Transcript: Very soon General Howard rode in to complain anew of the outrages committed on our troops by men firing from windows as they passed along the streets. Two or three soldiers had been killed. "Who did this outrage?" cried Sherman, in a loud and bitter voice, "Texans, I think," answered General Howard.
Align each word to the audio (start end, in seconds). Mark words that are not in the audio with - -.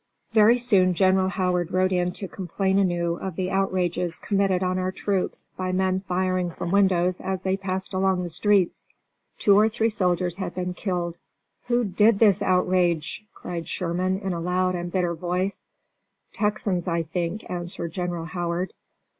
Very 0.31 0.57
soon 0.57 0.95
General 0.95 1.27
Howard 1.29 1.71
rode 1.71 1.91
in 1.91 2.11
to 2.13 2.27
complain 2.27 2.79
anew 2.79 3.17
of 3.17 3.35
the 3.35 3.51
outrages 3.51 4.17
committed 4.17 4.63
on 4.63 4.79
our 4.79 4.91
troops 4.91 5.49
by 5.55 5.71
men 5.71 5.99
firing 5.99 6.49
from 6.49 6.71
windows 6.71 7.19
as 7.21 7.43
they 7.43 7.55
passed 7.55 7.93
along 7.93 8.23
the 8.23 8.31
streets. 8.31 8.87
Two 9.37 9.53
or 9.59 9.69
three 9.69 9.89
soldiers 9.89 10.37
had 10.37 10.55
been 10.55 10.73
killed. 10.73 11.19
"Who 11.67 11.83
did 11.83 12.17
this 12.17 12.41
outrage?" 12.41 13.27
cried 13.35 13.67
Sherman, 13.67 14.17
in 14.17 14.33
a 14.33 14.39
loud 14.39 14.73
and 14.73 14.91
bitter 14.91 15.13
voice, 15.13 15.65
"Texans, 16.33 16.87
I 16.87 17.03
think," 17.03 17.47
answered 17.47 17.91
General 17.91 18.25
Howard. 18.25 18.73